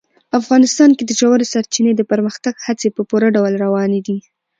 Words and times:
افغانستان 0.39 0.89
کې 0.97 1.03
د 1.05 1.11
ژورې 1.19 1.45
سرچینې 1.53 1.93
د 1.95 2.01
پرمختګ 2.11 2.53
هڅې 2.65 2.87
په 2.95 3.01
پوره 3.09 3.27
ډول 3.35 3.53
روانې 3.63 3.99
دي. 4.07 4.17